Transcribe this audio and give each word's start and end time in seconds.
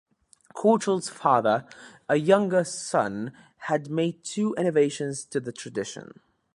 Courtauld's 0.55 1.09
father, 1.09 1.63
a 2.09 2.15
younger 2.15 2.63
son, 2.63 3.33
had 3.67 3.91
made 3.91 4.23
two 4.23 4.55
innovations 4.55 5.23
to 5.25 5.39
the 5.39 5.51
tradition. 5.51 6.21